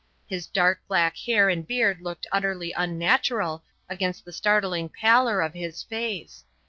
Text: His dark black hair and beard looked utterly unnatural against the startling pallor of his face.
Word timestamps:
His 0.25 0.47
dark 0.47 0.81
black 0.87 1.15
hair 1.15 1.47
and 1.47 1.67
beard 1.67 2.01
looked 2.01 2.25
utterly 2.31 2.71
unnatural 2.71 3.63
against 3.87 4.25
the 4.25 4.33
startling 4.33 4.89
pallor 4.89 5.41
of 5.41 5.53
his 5.53 5.83
face. 5.83 6.43